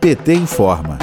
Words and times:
PT 0.00 0.34
informa. 0.34 0.98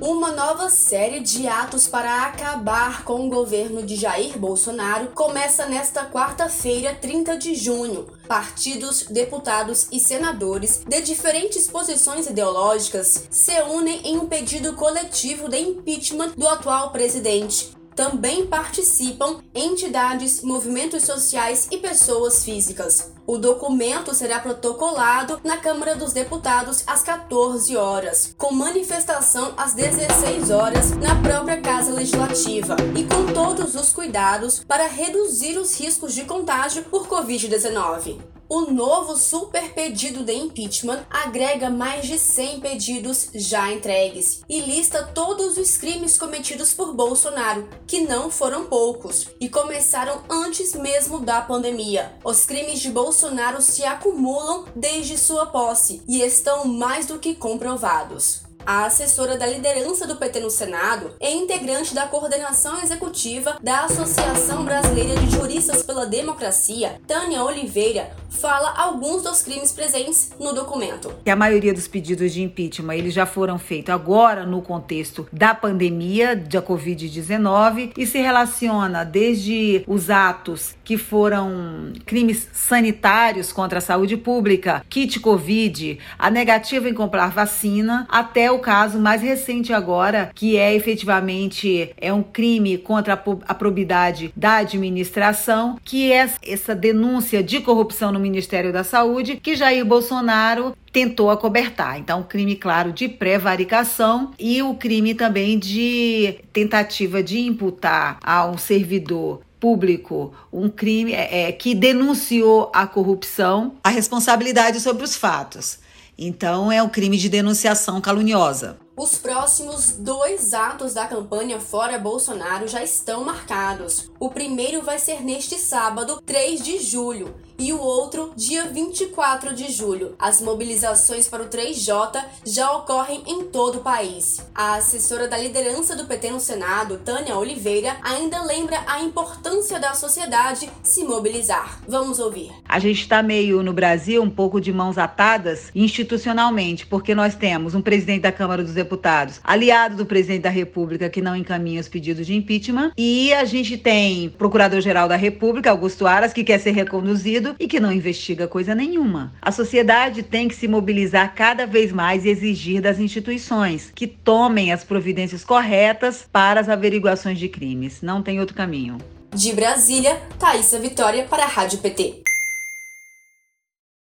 Uma 0.00 0.32
nova 0.32 0.68
série 0.68 1.20
de 1.20 1.46
atos 1.46 1.86
para 1.86 2.24
acabar 2.24 3.04
com 3.04 3.24
o 3.24 3.28
governo 3.28 3.84
de 3.84 3.94
Jair 3.94 4.36
Bolsonaro 4.36 5.08
começa 5.14 5.66
nesta 5.66 6.04
quarta-feira, 6.06 6.92
30 6.94 7.38
de 7.38 7.54
junho. 7.54 8.06
Partidos, 8.26 9.06
deputados 9.08 9.86
e 9.92 10.00
senadores 10.00 10.82
de 10.86 11.00
diferentes 11.02 11.68
posições 11.68 12.26
ideológicas 12.26 13.28
se 13.30 13.62
unem 13.62 14.00
em 14.04 14.18
um 14.18 14.26
pedido 14.26 14.72
coletivo 14.74 15.48
de 15.48 15.58
impeachment 15.58 16.32
do 16.36 16.48
atual 16.48 16.90
presidente 16.90 17.80
também 17.94 18.46
participam 18.46 19.40
entidades, 19.54 20.42
movimentos 20.42 21.04
sociais 21.04 21.68
e 21.70 21.78
pessoas 21.78 22.44
físicas. 22.44 23.12
O 23.26 23.38
documento 23.38 24.14
será 24.14 24.40
protocolado 24.40 25.40
na 25.44 25.56
Câmara 25.56 25.94
dos 25.94 26.12
Deputados 26.12 26.82
às 26.86 27.02
14 27.02 27.76
horas, 27.76 28.34
com 28.36 28.52
manifestação 28.52 29.54
às 29.56 29.74
16 29.74 30.50
horas 30.50 30.90
na 30.96 31.14
própria 31.22 31.60
Casa 31.60 31.92
Legislativa 31.92 32.76
e 32.96 33.04
com 33.04 33.32
todos 33.32 33.74
os 33.74 33.92
cuidados 33.92 34.64
para 34.64 34.88
reduzir 34.88 35.56
os 35.56 35.78
riscos 35.78 36.14
de 36.14 36.24
contágio 36.24 36.82
por 36.84 37.06
Covid-19. 37.06 38.18
O 38.54 38.70
novo 38.70 39.16
super 39.16 39.72
pedido 39.72 40.22
de 40.24 40.34
impeachment 40.34 41.06
agrega 41.08 41.70
mais 41.70 42.06
de 42.06 42.18
100 42.18 42.60
pedidos 42.60 43.30
já 43.34 43.72
entregues 43.72 44.42
e 44.46 44.60
lista 44.60 45.02
todos 45.02 45.56
os 45.56 45.78
crimes 45.78 46.18
cometidos 46.18 46.74
por 46.74 46.92
Bolsonaro, 46.92 47.66
que 47.86 48.00
não 48.00 48.30
foram 48.30 48.66
poucos 48.66 49.26
e 49.40 49.48
começaram 49.48 50.20
antes 50.28 50.74
mesmo 50.74 51.20
da 51.20 51.40
pandemia. 51.40 52.12
Os 52.22 52.44
crimes 52.44 52.80
de 52.80 52.90
Bolsonaro 52.90 53.62
se 53.62 53.86
acumulam 53.86 54.66
desde 54.76 55.16
sua 55.16 55.46
posse 55.46 56.02
e 56.06 56.20
estão 56.20 56.66
mais 56.66 57.06
do 57.06 57.18
que 57.18 57.34
comprovados. 57.34 58.42
A 58.64 58.84
assessora 58.84 59.36
da 59.36 59.46
liderança 59.46 60.06
do 60.06 60.16
PT 60.16 60.38
no 60.38 60.50
Senado 60.50 61.10
é 61.18 61.32
integrante 61.32 61.94
da 61.94 62.06
coordenação 62.06 62.80
executiva 62.80 63.58
da 63.60 63.84
Associação 63.84 64.64
Brasileira 64.64 65.16
de 65.16 65.30
Juristas 65.30 65.82
pela 65.82 66.06
Democracia, 66.06 67.00
Tânia 67.06 67.42
Oliveira, 67.42 68.10
fala 68.30 68.72
alguns 68.76 69.22
dos 69.22 69.42
crimes 69.42 69.72
presentes 69.72 70.30
no 70.38 70.52
documento. 70.52 71.12
A 71.26 71.36
maioria 71.36 71.74
dos 71.74 71.88
pedidos 71.88 72.32
de 72.32 72.42
impeachment 72.42 72.94
eles 72.94 73.12
já 73.12 73.26
foram 73.26 73.58
feitos 73.58 73.92
agora 73.92 74.46
no 74.46 74.62
contexto 74.62 75.26
da 75.32 75.54
pandemia 75.54 76.36
da 76.36 76.62
Covid-19 76.62 77.92
e 77.96 78.06
se 78.06 78.18
relaciona 78.18 79.04
desde 79.04 79.84
os 79.86 80.08
atos 80.08 80.74
que 80.84 80.96
foram 80.96 81.92
crimes 82.06 82.48
sanitários 82.52 83.52
contra 83.52 83.78
a 83.78 83.82
saúde 83.82 84.16
pública, 84.16 84.84
kit 84.88 85.18
Covid, 85.20 85.98
a 86.18 86.30
negativa 86.30 86.88
em 86.88 86.94
comprar 86.94 87.30
vacina, 87.30 88.06
até 88.08 88.51
o 88.52 88.58
caso 88.58 88.98
mais 88.98 89.22
recente 89.22 89.72
agora, 89.72 90.30
que 90.34 90.56
é 90.56 90.74
efetivamente 90.74 91.90
é 91.96 92.12
um 92.12 92.22
crime 92.22 92.78
contra 92.78 93.14
a 93.14 93.54
probidade 93.54 94.32
da 94.36 94.56
administração, 94.56 95.78
que 95.84 96.12
é 96.12 96.28
essa 96.42 96.74
denúncia 96.74 97.42
de 97.42 97.60
corrupção 97.60 98.12
no 98.12 98.20
Ministério 98.20 98.72
da 98.72 98.84
Saúde, 98.84 99.36
que 99.42 99.56
Jair 99.56 99.84
Bolsonaro 99.84 100.76
tentou 100.92 101.30
acobertar. 101.30 101.98
Então, 101.98 102.20
o 102.20 102.24
crime, 102.24 102.54
claro, 102.54 102.92
de 102.92 103.08
prevaricação 103.08 104.32
e 104.38 104.62
o 104.62 104.74
crime 104.74 105.14
também 105.14 105.58
de 105.58 106.38
tentativa 106.52 107.22
de 107.22 107.40
imputar 107.40 108.18
a 108.22 108.46
um 108.46 108.58
servidor 108.58 109.40
público 109.62 110.34
um 110.52 110.68
crime 110.68 111.12
é, 111.12 111.48
é, 111.48 111.52
que 111.52 111.72
denunciou 111.72 112.72
a 112.74 112.84
corrupção, 112.84 113.76
a 113.84 113.90
responsabilidade 113.90 114.80
sobre 114.80 115.04
os 115.04 115.16
fatos. 115.16 115.78
Então, 116.16 116.70
é 116.70 116.82
um 116.82 116.88
crime 116.88 117.16
de 117.16 117.28
denunciação 117.28 118.00
caluniosa. 118.00 118.78
Os 118.94 119.16
próximos 119.16 119.92
dois 119.92 120.52
atos 120.52 120.92
da 120.92 121.06
campanha 121.06 121.58
Fora 121.58 121.98
Bolsonaro 121.98 122.68
já 122.68 122.82
estão 122.82 123.24
marcados. 123.24 124.10
O 124.20 124.28
primeiro 124.28 124.82
vai 124.82 124.98
ser 124.98 125.22
neste 125.22 125.58
sábado, 125.58 126.20
3 126.26 126.62
de 126.62 126.78
julho, 126.78 127.34
e 127.62 127.72
o 127.72 127.78
outro 127.78 128.32
dia 128.34 128.66
24 128.66 129.54
de 129.54 129.70
julho. 129.70 130.16
As 130.18 130.42
mobilizações 130.42 131.28
para 131.28 131.44
o 131.44 131.48
3J 131.48 132.20
já 132.44 132.72
ocorrem 132.72 133.22
em 133.24 133.44
todo 133.44 133.78
o 133.78 133.82
país. 133.82 134.44
A 134.52 134.74
assessora 134.74 135.28
da 135.28 135.38
liderança 135.38 135.94
do 135.94 136.04
PT 136.04 136.32
no 136.32 136.40
Senado, 136.40 136.98
Tânia 137.04 137.36
Oliveira, 137.38 137.96
ainda 138.02 138.42
lembra 138.42 138.82
a 138.84 139.00
importância 139.00 139.78
da 139.78 139.94
sociedade 139.94 140.68
se 140.82 141.04
mobilizar. 141.04 141.80
Vamos 141.86 142.18
ouvir. 142.18 142.50
A 142.68 142.80
gente 142.80 143.02
está 143.02 143.22
meio 143.22 143.62
no 143.62 143.72
Brasil 143.72 144.20
um 144.20 144.30
pouco 144.30 144.60
de 144.60 144.72
mãos 144.72 144.98
atadas 144.98 145.70
institucionalmente, 145.72 146.84
porque 146.84 147.14
nós 147.14 147.36
temos 147.36 147.76
um 147.76 147.80
presidente 147.80 148.22
da 148.22 148.32
Câmara 148.32 148.64
dos 148.64 148.74
Deputados, 148.74 149.40
aliado 149.44 149.94
do 149.94 150.04
presidente 150.04 150.42
da 150.42 150.50
República, 150.50 151.08
que 151.08 151.22
não 151.22 151.36
encaminha 151.36 151.80
os 151.80 151.86
pedidos 151.86 152.26
de 152.26 152.34
impeachment, 152.34 152.90
e 152.98 153.32
a 153.32 153.44
gente 153.44 153.78
tem 153.78 154.30
Procurador-Geral 154.30 155.06
da 155.06 155.16
República, 155.16 155.70
Augusto 155.70 156.08
Aras, 156.08 156.32
que 156.32 156.42
quer 156.42 156.58
ser 156.58 156.72
reconduzido 156.72 157.51
e 157.58 157.68
que 157.68 157.80
não 157.80 157.92
investiga 157.92 158.48
coisa 158.48 158.74
nenhuma. 158.74 159.32
A 159.40 159.52
sociedade 159.52 160.22
tem 160.22 160.48
que 160.48 160.54
se 160.54 160.68
mobilizar 160.68 161.34
cada 161.34 161.66
vez 161.66 161.92
mais 161.92 162.24
e 162.24 162.28
exigir 162.28 162.80
das 162.80 162.98
instituições 162.98 163.92
que 163.94 164.06
tomem 164.06 164.72
as 164.72 164.84
providências 164.84 165.44
corretas 165.44 166.26
para 166.32 166.60
as 166.60 166.68
averiguações 166.68 167.38
de 167.38 167.48
crimes. 167.48 168.02
Não 168.02 168.22
tem 168.22 168.40
outro 168.40 168.56
caminho. 168.56 168.98
De 169.34 169.52
Brasília, 169.52 170.20
Thaisa 170.38 170.78
Vitória 170.78 171.24
para 171.24 171.44
a 171.44 171.48
Rádio 171.48 171.78
PT. 171.78 172.22